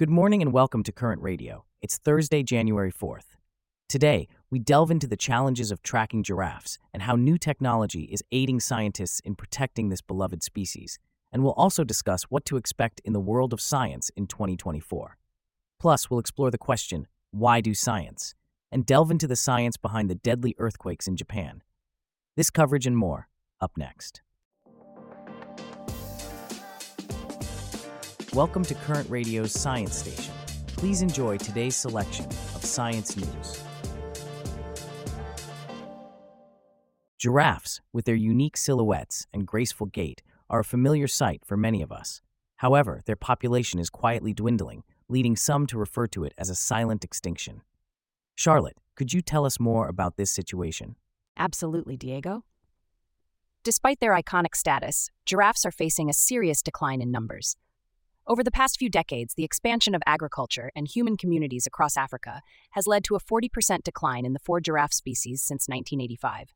[0.00, 1.66] Good morning and welcome to Current Radio.
[1.82, 3.36] It's Thursday, January 4th.
[3.86, 8.60] Today, we delve into the challenges of tracking giraffes and how new technology is aiding
[8.60, 10.98] scientists in protecting this beloved species.
[11.30, 15.18] And we'll also discuss what to expect in the world of science in 2024.
[15.78, 18.34] Plus, we'll explore the question why do science?
[18.72, 21.62] and delve into the science behind the deadly earthquakes in Japan.
[22.38, 23.28] This coverage and more,
[23.60, 24.22] up next.
[28.32, 30.32] Welcome to Current Radio's Science Station.
[30.76, 33.60] Please enjoy today's selection of science news.
[37.18, 41.90] Giraffes, with their unique silhouettes and graceful gait, are a familiar sight for many of
[41.90, 42.22] us.
[42.58, 47.02] However, their population is quietly dwindling, leading some to refer to it as a silent
[47.02, 47.62] extinction.
[48.36, 50.94] Charlotte, could you tell us more about this situation?
[51.36, 52.44] Absolutely, Diego.
[53.64, 57.56] Despite their iconic status, giraffes are facing a serious decline in numbers.
[58.30, 62.86] Over the past few decades, the expansion of agriculture and human communities across Africa has
[62.86, 66.54] led to a 40% decline in the four giraffe species since 1985.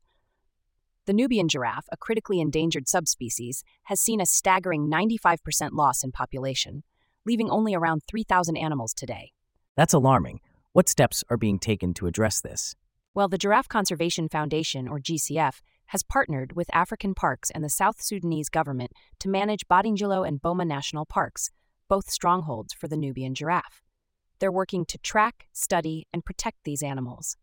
[1.05, 6.83] The Nubian giraffe, a critically endangered subspecies, has seen a staggering 95% loss in population,
[7.25, 9.33] leaving only around 3,000 animals today.
[9.75, 10.39] That's alarming.
[10.71, 12.77] What steps are being taken to address this?
[13.13, 18.01] Well, the Giraffe Conservation Foundation, or GCF, has partnered with African Parks and the South
[18.01, 21.49] Sudanese government to manage Badingilo and Boma National Parks,
[21.87, 23.81] both strongholds for the Nubian giraffe.
[24.39, 27.37] They're working to track, study, and protect these animals.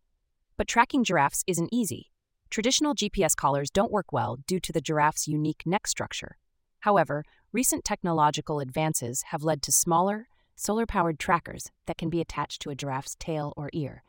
[0.57, 2.11] But tracking giraffes isn't easy.
[2.51, 6.37] Traditional GPS collars don't work well due to the giraffe's unique neck structure.
[6.81, 12.61] However, recent technological advances have led to smaller, solar powered trackers that can be attached
[12.63, 14.03] to a giraffe's tail or ear.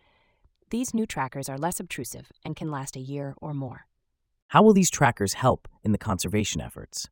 [0.71, 3.85] These new trackers are less obtrusive and can last a year or more.
[4.47, 7.09] How will these trackers help in the conservation efforts?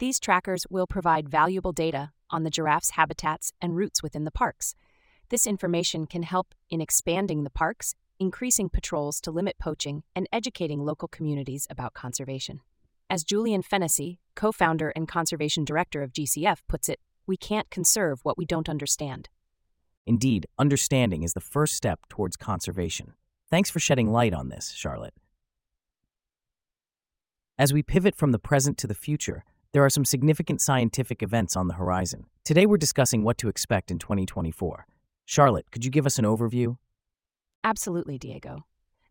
[0.00, 4.74] These trackers will provide valuable data on the giraffe's habitats and routes within the parks.
[5.28, 10.86] This information can help in expanding the parks, increasing patrols to limit poaching, and educating
[10.86, 12.60] local communities about conservation.
[13.10, 18.20] As Julian Fennessy, co founder and conservation director of GCF, puts it, we can't conserve
[18.22, 19.28] what we don't understand.
[20.06, 23.12] Indeed, understanding is the first step towards conservation.
[23.50, 25.12] Thanks for shedding light on this, Charlotte.
[27.58, 31.56] As we pivot from the present to the future, there are some significant scientific events
[31.56, 32.26] on the horizon.
[32.44, 34.86] Today we're discussing what to expect in 2024.
[35.24, 36.76] Charlotte, could you give us an overview?
[37.62, 38.64] Absolutely, Diego.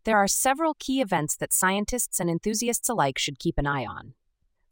[0.04, 4.16] There are several key events that scientists and enthusiasts alike should keep an eye on.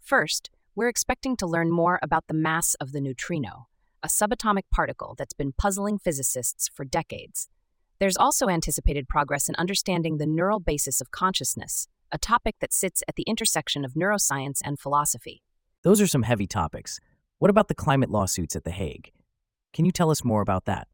[0.01, 3.67] First, we're expecting to learn more about the mass of the neutrino,
[4.03, 7.47] a subatomic particle that's been puzzling physicists for decades.
[7.99, 13.03] There's also anticipated progress in understanding the neural basis of consciousness, a topic that sits
[13.07, 15.43] at the intersection of neuroscience and philosophy.
[15.87, 16.99] Those are some heavy topics.
[17.39, 19.13] What about the climate lawsuits at The Hague?
[19.71, 20.89] Can you tell us more about that?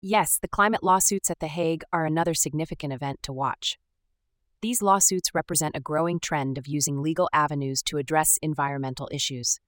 [0.00, 3.80] Yes, the climate lawsuits at The Hague are another significant event to watch.
[4.62, 9.58] These lawsuits represent a growing trend of using legal avenues to address environmental issues.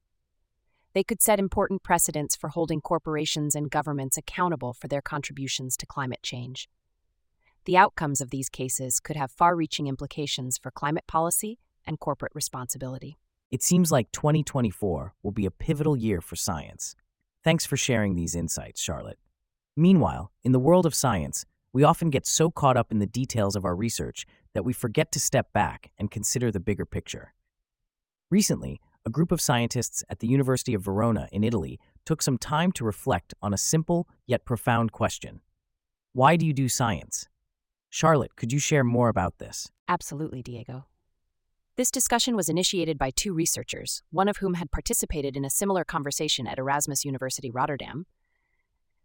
[0.94, 5.86] They could set important precedents for holding corporations and governments accountable for their contributions to
[5.86, 6.68] climate change.
[7.64, 12.36] The outcomes of these cases could have far reaching implications for climate policy and corporate
[12.36, 13.18] responsibility.
[13.50, 16.94] It seems like 2024 will be a pivotal year for science.
[17.42, 19.18] Thanks for sharing these insights, Charlotte.
[19.76, 23.56] Meanwhile, in the world of science, we often get so caught up in the details
[23.56, 24.24] of our research
[24.54, 27.34] that we forget to step back and consider the bigger picture.
[28.30, 32.70] Recently, a group of scientists at the University of Verona in Italy took some time
[32.72, 35.40] to reflect on a simple yet profound question
[36.12, 37.28] Why do you do science?
[37.88, 39.72] Charlotte, could you share more about this?
[39.88, 40.84] Absolutely, Diego.
[41.80, 45.82] This discussion was initiated by two researchers, one of whom had participated in a similar
[45.82, 48.04] conversation at Erasmus University Rotterdam.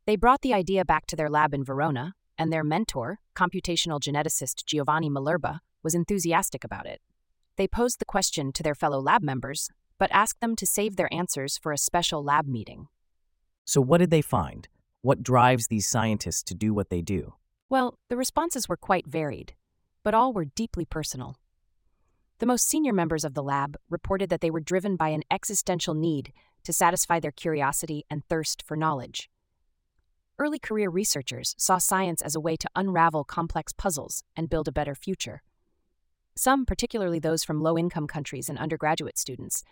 [0.06, 4.66] They brought the idea back to their lab in Verona, and their mentor, computational geneticist
[4.66, 7.00] Giovanni Malerba, was enthusiastic about it.
[7.56, 11.13] They posed the question to their fellow lab members, but asked them to save their
[11.13, 12.90] answers for a special lab meeting.
[13.63, 14.68] So, what did they find?
[15.02, 17.36] What drives these scientists to do what they do?
[17.69, 19.54] Well, the responses were quite varied,
[20.04, 21.38] but all were deeply personal.
[22.39, 25.93] The most senior members of the lab reported that they were driven by an existential
[25.93, 26.33] need
[26.63, 29.29] to satisfy their curiosity and thirst for knowledge.
[30.37, 34.73] Early career researchers saw science as a way to unravel complex puzzles and build a
[34.73, 35.43] better future.
[36.35, 39.63] Some, particularly those from low income countries and undergraduate students,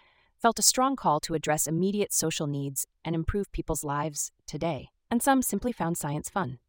[0.41, 5.21] felt a strong call to address immediate social needs and improve people's lives today, and
[5.21, 6.59] some simply found science fun.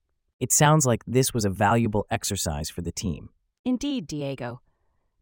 [0.41, 3.29] It sounds like this was a valuable exercise for the team.
[3.65, 4.61] Indeed, Diego.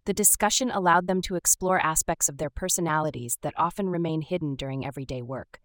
[0.04, 4.84] The discussion allowed them to explore aspects of their personalities that often remain hidden during
[4.84, 5.60] everyday work.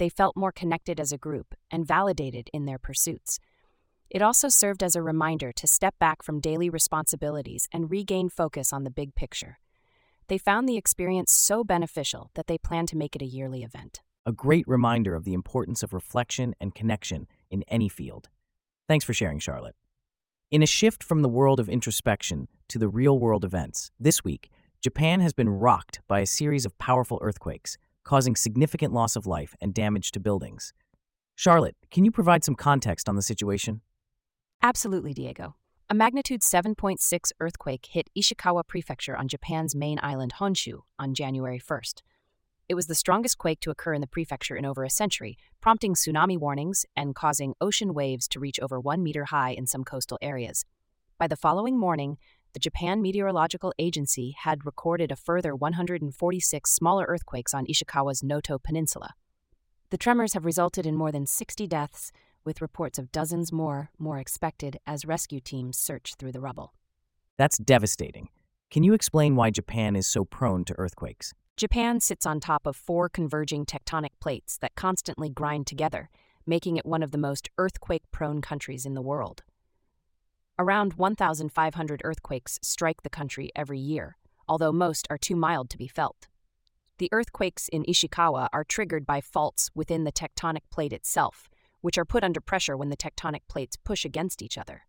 [0.00, 3.38] they felt more connected as a group and validated in their pursuits.
[4.08, 8.72] It also served as a reminder to step back from daily responsibilities and regain focus
[8.72, 9.58] on the big picture.
[10.28, 14.00] They found the experience so beneficial that they plan to make it a yearly event.
[14.24, 18.30] A great reminder of the importance of reflection and connection in any field.
[18.88, 19.76] Thanks for sharing, Charlotte.
[20.50, 24.50] In a shift from the world of introspection to the real world events, this week,
[24.80, 29.54] Japan has been rocked by a series of powerful earthquakes, causing significant loss of life
[29.60, 30.72] and damage to buildings.
[31.36, 33.82] Charlotte, can you provide some context on the situation?
[34.60, 35.54] Absolutely, Diego.
[35.88, 36.98] A magnitude 7.6
[37.38, 42.02] earthquake hit Ishikawa Prefecture on Japan's main island Honshu on January 1st.
[42.70, 45.96] It was the strongest quake to occur in the prefecture in over a century, prompting
[45.96, 50.18] tsunami warnings and causing ocean waves to reach over one meter high in some coastal
[50.22, 50.64] areas.
[51.18, 52.16] By the following morning,
[52.52, 59.14] the Japan Meteorological Agency had recorded a further 146 smaller earthquakes on Ishikawa's Noto Peninsula.
[59.90, 62.12] The tremors have resulted in more than 60 deaths,
[62.44, 66.74] with reports of dozens more more expected as rescue teams search through the rubble.
[67.36, 68.28] That's devastating.
[68.70, 71.34] Can you explain why Japan is so prone to earthquakes?
[71.60, 76.08] Japan sits on top of four converging tectonic plates that constantly grind together,
[76.46, 79.42] making it one of the most earthquake prone countries in the world.
[80.58, 84.16] Around 1,500 earthquakes strike the country every year,
[84.48, 86.28] although most are too mild to be felt.
[86.96, 91.50] The earthquakes in Ishikawa are triggered by faults within the tectonic plate itself,
[91.82, 94.86] which are put under pressure when the tectonic plates push against each other.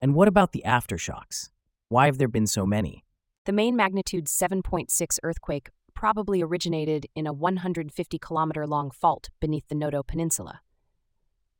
[0.00, 1.50] And what about the aftershocks?
[1.90, 3.04] Why have there been so many?
[3.44, 9.74] The main magnitude 7.6 earthquake probably originated in a 150 kilometer long fault beneath the
[9.74, 10.60] Noto Peninsula.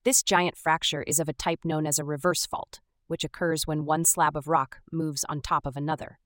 [0.05, 3.85] This giant fracture is of a type known as a reverse fault, which occurs when
[3.85, 6.21] one slab of rock moves on top of another.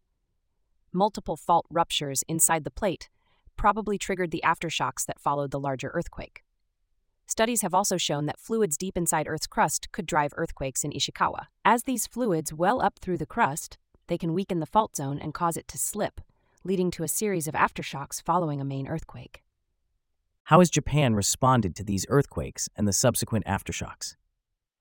[0.93, 3.09] Multiple fault ruptures inside the plate
[3.57, 6.43] probably triggered the aftershocks that followed the larger earthquake.
[7.27, 11.47] Studies have also shown that fluids deep inside Earth's crust could drive earthquakes in Ishikawa.
[11.65, 13.79] As these fluids well up through the crust,
[14.09, 16.21] they can weaken the fault zone and cause it to slip,
[16.65, 19.43] leading to a series of aftershocks following a main earthquake.
[20.45, 24.17] How has Japan responded to these earthquakes and the subsequent aftershocks?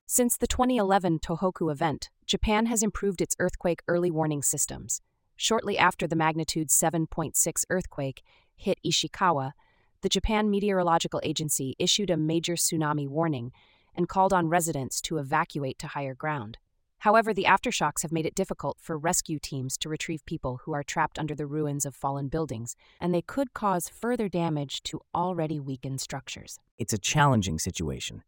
[0.08, 5.02] Since the 2011 Tohoku event, Japan has improved its earthquake early warning systems.
[5.36, 8.22] Shortly after the magnitude 7.6 earthquake
[8.56, 9.54] hit Ishikawa,
[10.02, 13.52] the Japan Meteorological Agency issued a major tsunami warning
[13.96, 16.58] and called on residents to evacuate to higher ground.
[17.02, 20.84] However, the aftershocks have made it difficult for rescue teams to retrieve people who are
[20.84, 25.60] trapped under the ruins of fallen buildings, and they could cause further damage to already
[25.60, 26.60] weakened structures.
[26.78, 28.22] It's a challenging situation.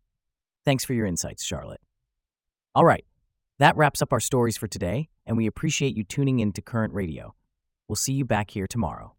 [0.65, 1.81] Thanks for your insights, Charlotte.
[2.73, 3.05] All right,
[3.59, 6.95] that wraps up our stories for today, and we appreciate you tuning in to Current
[6.95, 7.35] Radio.
[7.87, 9.11] We'll see you back here tomorrow.